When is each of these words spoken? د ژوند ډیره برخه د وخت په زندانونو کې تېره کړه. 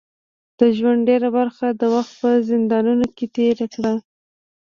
د 0.59 0.61
ژوند 0.77 1.01
ډیره 1.09 1.29
برخه 1.37 1.67
د 1.71 1.81
وخت 1.95 2.13
په 2.21 2.29
زندانونو 2.49 3.05
کې 3.15 3.25
تېره 3.35 3.65
کړه. 3.73 3.93